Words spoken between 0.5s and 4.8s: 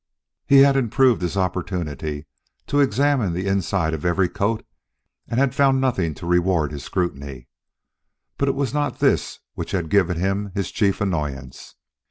had improved his opportunity to examine the inside of every coat